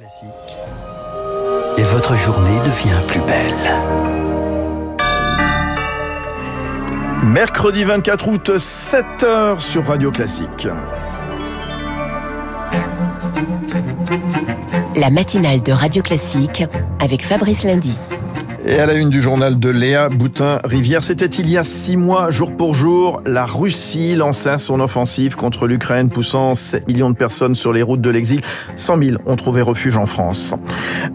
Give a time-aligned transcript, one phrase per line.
[0.00, 0.30] Classique.
[1.76, 3.52] Et votre journée devient plus belle.
[7.22, 10.68] Mercredi 24 août, 7h sur Radio Classique.
[14.96, 16.64] La matinale de Radio Classique
[16.98, 17.98] avec Fabrice Lundy.
[18.66, 22.30] Et à la une du journal de Léa Boutin-Rivière, c'était il y a six mois,
[22.30, 27.54] jour pour jour, la Russie lançait son offensive contre l'Ukraine, poussant 7 millions de personnes
[27.54, 28.42] sur les routes de l'exil.
[28.76, 30.54] 100 000 ont trouvé refuge en France.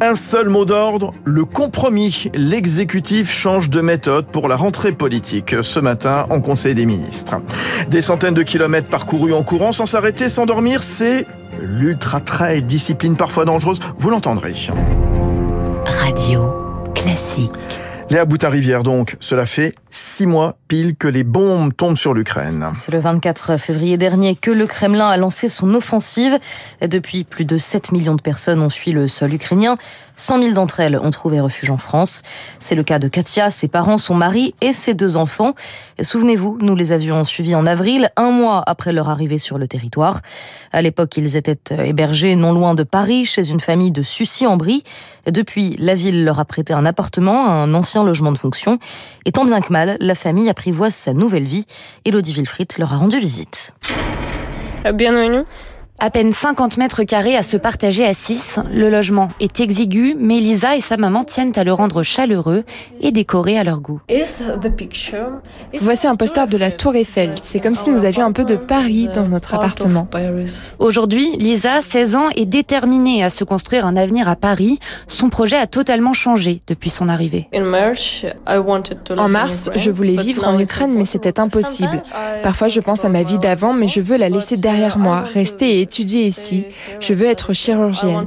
[0.00, 2.30] Un seul mot d'ordre, le compromis.
[2.34, 7.42] L'exécutif change de méthode pour la rentrée politique ce matin en Conseil des ministres.
[7.90, 11.26] Des centaines de kilomètres parcourus en courant sans s'arrêter, sans dormir, c'est
[11.60, 13.80] l'ultra-trail, discipline parfois dangereuse.
[13.98, 14.54] Vous l'entendrez.
[15.84, 16.53] Radio
[17.14, 17.52] classique.
[18.10, 22.68] Léa Boutin-Rivière, donc, cela fait six mois pile que les bombes tombent sur l'Ukraine.
[22.74, 26.36] C'est le 24 février dernier que le Kremlin a lancé son offensive.
[26.80, 29.76] Depuis, plus de 7 millions de personnes ont fui le sol ukrainien.
[30.16, 32.22] 100 000 d'entre elles ont trouvé refuge en France.
[32.58, 35.54] C'est le cas de Katia, ses parents, son mari et ses deux enfants.
[36.00, 40.20] Souvenez-vous, nous les avions suivis en avril, un mois après leur arrivée sur le territoire.
[40.72, 44.84] À l'époque, ils étaient hébergés non loin de Paris, chez une famille de Sucy-en-Brie.
[45.26, 48.78] Depuis, la ville leur a prêté un appartement, un ancien logement de fonction.
[49.24, 51.66] Et tant bien que mal, la famille apprivoise sa nouvelle vie.
[52.06, 53.74] Elodie Wilfried leur a rendu visite.
[54.94, 55.44] Bienvenue.
[56.04, 58.60] À peine 50 mètres carrés à se partager à 6.
[58.70, 62.64] Le logement est exigu, mais Lisa et sa maman tiennent à le rendre chaleureux
[63.00, 64.02] et décoré à leur goût.
[65.80, 67.36] Voici un poster de la Tour Eiffel.
[67.40, 70.06] C'est comme si nous avions un peu de Paris dans notre appartement.
[70.78, 74.80] Aujourd'hui, Lisa, 16 ans, est déterminée à se construire un avenir à Paris.
[75.08, 77.48] Son projet a totalement changé depuis son arrivée.
[79.16, 82.02] En mars, je voulais vivre en Ukraine, mais c'était impossible.
[82.42, 85.80] Parfois, je pense à ma vie d'avant, mais je veux la laisser derrière moi, rester
[85.80, 86.66] et étudier ici.
[86.98, 88.26] Je veux être chirurgienne.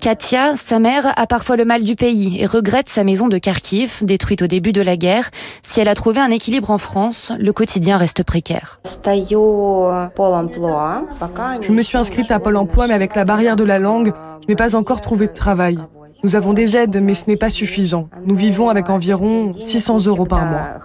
[0.00, 3.98] Katia, sa mère, a parfois le mal du pays et regrette sa maison de Kharkiv,
[4.02, 5.30] détruite au début de la guerre.
[5.62, 8.80] Si elle a trouvé un équilibre en France, le quotidien reste précaire.
[11.60, 14.48] Je me suis inscrite à Pôle emploi, mais avec la barrière de la langue, je
[14.48, 15.78] n'ai pas encore trouvé de travail.
[16.26, 18.08] Nous avons des aides, mais ce n'est pas suffisant.
[18.24, 20.80] Nous vivons avec environ 600 euros par mois.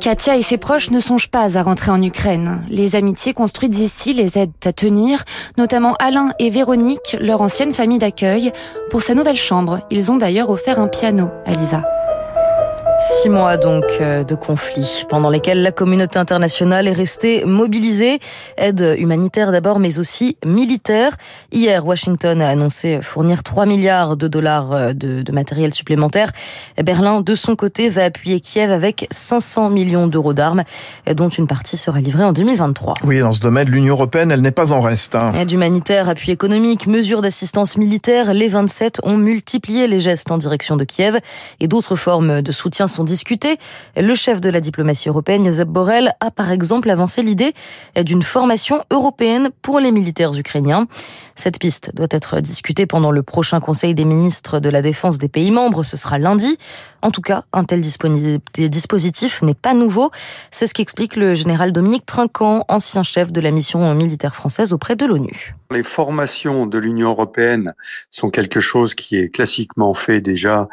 [0.00, 2.64] Katia et ses proches ne songent pas à rentrer en Ukraine.
[2.68, 5.22] Les amitiés construites ici les aident à tenir,
[5.56, 8.52] notamment Alain et Véronique, leur ancienne famille d'accueil.
[8.90, 11.97] Pour sa nouvelle chambre, ils ont d'ailleurs offert un piano à Lisa.
[13.00, 18.18] Six mois donc euh, de conflits pendant lesquels la communauté internationale est restée mobilisée.
[18.56, 21.16] Aide humanitaire d'abord, mais aussi militaire.
[21.52, 26.32] Hier, Washington a annoncé fournir 3 milliards de dollars euh, de, de matériel supplémentaire.
[26.82, 30.64] Berlin, de son côté, va appuyer Kiev avec 500 millions d'euros d'armes,
[31.14, 32.94] dont une partie sera livrée en 2023.
[33.04, 35.14] Oui, dans ce domaine, l'Union européenne, elle n'est pas en reste.
[35.14, 35.34] Hein.
[35.34, 40.76] Aide humanitaire, appui économique, mesures d'assistance militaire, les 27 ont multiplié les gestes en direction
[40.76, 41.20] de Kiev
[41.60, 43.58] et d'autres formes de soutien sont discutées.
[43.96, 47.54] Le chef de la diplomatie européenne, Josep Borrell, a par exemple avancé l'idée
[47.96, 50.86] d'une formation européenne pour les militaires ukrainiens.
[51.34, 55.28] Cette piste doit être discutée pendant le prochain Conseil des ministres de la Défense des
[55.28, 55.84] pays membres.
[55.84, 56.58] Ce sera lundi.
[57.02, 60.10] En tout cas, un tel dispositif n'est pas nouveau.
[60.50, 64.96] C'est ce qu'explique le général Dominique Trinquant, ancien chef de la mission militaire française auprès
[64.96, 65.54] de l'ONU.
[65.70, 67.74] Les formations de l'Union européenne
[68.10, 70.68] sont quelque chose qui est classiquement fait déjà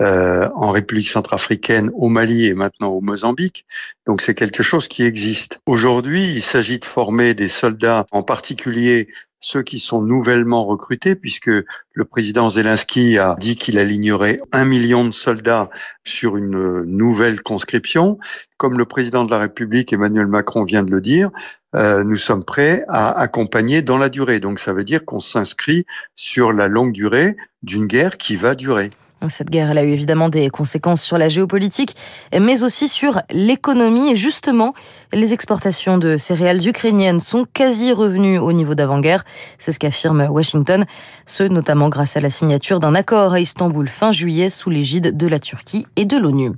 [0.00, 3.66] euh, en République centrafricaine, au Mali et maintenant au Mozambique.
[4.06, 5.60] Donc c'est quelque chose qui existe.
[5.66, 9.08] Aujourd'hui, il s'agit de former des soldats, en particulier
[9.40, 11.50] ceux qui sont nouvellement recrutés, puisque
[11.92, 15.70] le président Zelensky a dit qu'il alignerait un million de soldats
[16.04, 18.18] sur une nouvelle conscription.
[18.58, 21.30] Comme le président de la République, Emmanuel Macron, vient de le dire,
[21.74, 24.40] euh, nous sommes prêts à accompagner dans la durée.
[24.40, 28.90] Donc ça veut dire qu'on s'inscrit sur la longue durée d'une guerre qui va durer.
[29.28, 31.94] Cette guerre, a eu évidemment des conséquences sur la géopolitique,
[32.38, 34.10] mais aussi sur l'économie.
[34.12, 34.74] Et justement,
[35.12, 39.24] les exportations de céréales ukrainiennes sont quasi revenues au niveau d'avant-guerre.
[39.58, 40.84] C'est ce qu'affirme Washington.
[41.26, 45.26] Ce, notamment grâce à la signature d'un accord à Istanbul fin juillet sous l'égide de
[45.26, 46.52] la Turquie et de l'ONU.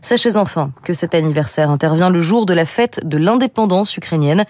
[0.00, 4.44] Sachez enfin que cet anniversaire intervient le jour de la fête de l'indépendance ukrainienne.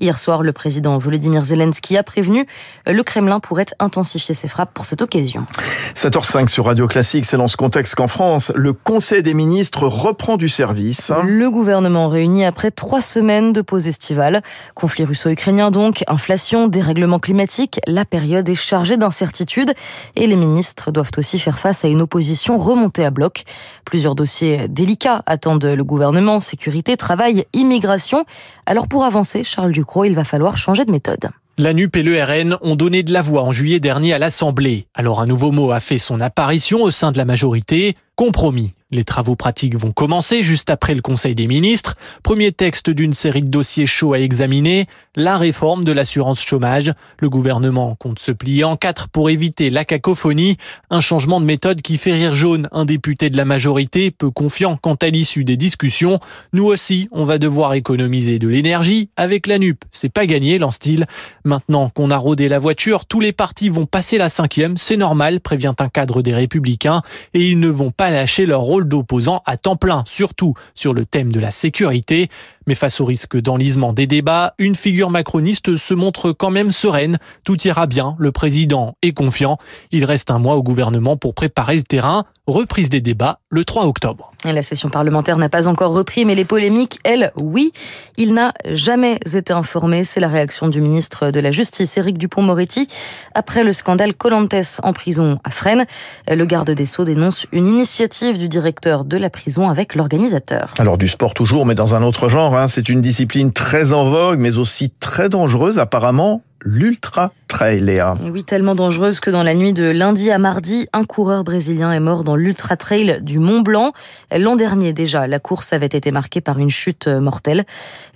[0.00, 2.46] Hier soir, le président Volodymyr Zelensky a prévenu
[2.86, 5.46] le Kremlin pourrait intensifier ses frappes pour cette occasion.
[5.94, 10.36] 7h05 sur Radio Classique, c'est dans ce contexte qu'en France, le Conseil des ministres reprend
[10.36, 11.12] du service.
[11.24, 14.42] Le gouvernement réuni après trois semaines de pause estivale.
[14.74, 19.72] Conflit russo-ukrainien donc, inflation, dérèglement climatique, la période est chargée d'incertitudes
[20.16, 23.44] et les ministres doivent aussi faire face à une opposition remontée à bloc.
[23.84, 28.24] Plusieurs dossiers délicats attendent le gouvernement, sécurité, travail, immigration.
[28.66, 31.30] Alors pour avancer, Charles Ducrot, il va falloir changer de méthode.
[31.58, 34.88] La NUP et le RN ont donné de la voix en juillet dernier à l'Assemblée.
[34.92, 38.74] Alors un nouveau mot a fait son apparition au sein de la majorité, compromis.
[38.92, 41.96] Les travaux pratiques vont commencer juste après le Conseil des ministres.
[42.22, 44.86] Premier texte d'une série de dossiers chauds à examiner,
[45.16, 46.92] la réforme de l'assurance chômage.
[47.18, 50.56] Le gouvernement compte se plier en quatre pour éviter la cacophonie.
[50.88, 54.78] Un changement de méthode qui fait rire jaune un député de la majorité, peu confiant
[54.80, 56.20] quant à l'issue des discussions.
[56.52, 59.84] Nous aussi, on va devoir économiser de l'énergie avec la NUP.
[59.90, 61.06] C'est pas gagné, lance-t-il.
[61.44, 64.76] Maintenant qu'on a rodé la voiture, tous les partis vont passer la cinquième.
[64.76, 67.02] C'est normal, prévient un cadre des Républicains.
[67.34, 71.06] Et ils ne vont pas lâcher leur rôle d'opposants à temps plein, surtout sur le
[71.06, 72.28] thème de la sécurité.
[72.66, 77.18] Mais face au risque d'enlisement des débats, une figure macroniste se montre quand même sereine.
[77.44, 79.58] Tout ira bien, le président est confiant.
[79.92, 82.24] Il reste un mois au gouvernement pour préparer le terrain.
[82.48, 84.32] Reprise des débats le 3 octobre.
[84.44, 87.72] La session parlementaire n'a pas encore repris, mais les polémiques, elles, oui.
[88.16, 90.04] Il n'a jamais été informé.
[90.04, 92.86] C'est la réaction du ministre de la Justice, Éric Dupont-Moretti,
[93.34, 95.86] après le scandale Colantes en prison à Fresnes.
[96.28, 100.74] Le garde des Sceaux dénonce une initiative du directeur de la prison avec l'organisateur.
[100.78, 102.55] Alors du sport toujours, mais dans un autre genre.
[102.56, 102.68] Hein.
[102.68, 108.16] C'est une discipline très en vogue, mais aussi très dangereuse apparemment l'Ultra Trail, Léa.
[108.32, 112.00] oui, tellement dangereuse que dans la nuit de lundi à mardi, un coureur brésilien est
[112.00, 113.92] mort dans l'Ultra Trail du Mont Blanc.
[114.36, 117.64] L'an dernier déjà, la course avait été marquée par une chute mortelle.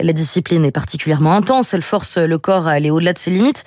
[0.00, 3.64] La discipline est particulièrement intense, elle force le corps à aller au-delà de ses limites.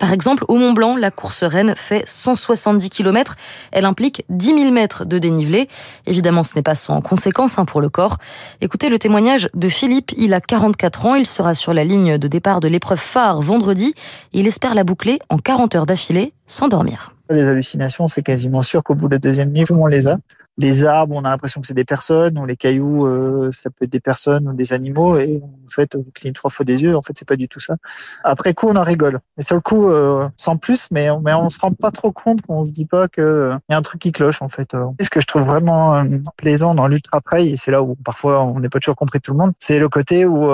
[0.00, 3.36] Par exemple, au Mont Blanc, la course reine fait 170 km.
[3.72, 5.68] Elle implique 10 000 mètres de dénivelé.
[6.06, 8.18] Évidemment, ce n'est pas sans conséquences hein, pour le corps.
[8.60, 12.28] Écoutez le témoignage de Philippe, il a 44 ans, il sera sur la ligne de
[12.28, 13.94] départ de l'épreuve phare vendredi.
[14.32, 14.84] Il espère la
[15.28, 17.14] en 40 heures d'affilée sans dormir.
[17.30, 20.08] Les hallucinations, c'est quasiment sûr qu'au bout de la deuxième nuit, tout le monde les
[20.08, 20.18] a
[20.56, 23.84] les arbres, on a l'impression que c'est des personnes, ou les cailloux, euh, ça peut
[23.84, 26.96] être des personnes ou des animaux, et en fait, vous clignez trois fois des yeux,
[26.96, 27.76] en fait, c'est pas du tout ça.
[28.22, 29.20] Après coup, on en rigole.
[29.36, 32.42] Mais sur le coup, euh, sans plus, mais, mais on se rend pas trop compte
[32.42, 34.76] qu'on se dit pas qu'il euh, y a un truc qui cloche, en fait.
[35.00, 36.04] ce que je trouve vraiment euh,
[36.36, 39.32] plaisant dans l'ultra trail, et c'est là où parfois on n'est pas toujours compris tout
[39.32, 40.48] le monde, c'est le côté où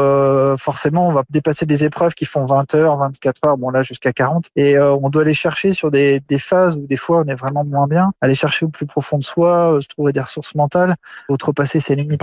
[0.56, 4.12] forcément on va dépasser des épreuves qui font 20 heures, 24 heures, bon là jusqu'à
[4.12, 7.34] 40, et on doit aller chercher sur des, des phases où des fois on est
[7.34, 10.96] vraiment moins bien, aller chercher au plus profond de soi, trouver des ressources mentales,
[11.28, 12.22] outrepasser ses limites.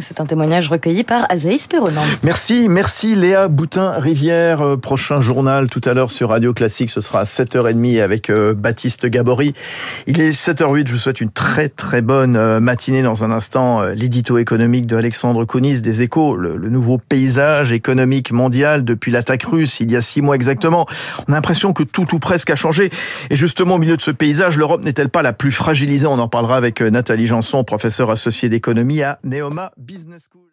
[0.00, 2.02] C'est un témoignage recueilli par Azaïs Perronan.
[2.24, 4.60] Merci, merci Léa Boutin-Rivière.
[4.60, 8.54] Euh, prochain journal tout à l'heure sur Radio Classique, ce sera à 7h30 avec euh,
[8.54, 9.54] Baptiste Gabory.
[10.08, 13.02] Il est 7h08, je vous souhaite une très très bonne euh, matinée.
[13.02, 18.32] Dans un instant, l'édito économique de Alexandre Kounis des Échos, le, le nouveau paysage économique
[18.32, 20.86] mondial depuis l'attaque russe il y a six mois exactement.
[21.28, 22.90] On a l'impression que tout ou presque a changé.
[23.30, 26.06] Et justement, au milieu de ce paysage, l'Europe n'est-elle pas la plus fragilisée?
[26.06, 30.48] On en parlera avec Nathalie Janson, professeure associée d'économie à Neoma Business School.